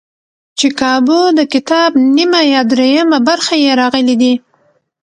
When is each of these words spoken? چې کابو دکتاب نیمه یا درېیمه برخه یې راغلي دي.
چې 0.57 0.67
کابو 0.79 1.19
دکتاب 1.39 1.91
نیمه 2.15 2.41
یا 2.53 2.61
درېیمه 2.71 3.17
برخه 3.27 3.55
یې 3.63 3.71
راغلي 3.81 4.15
دي. 4.21 4.33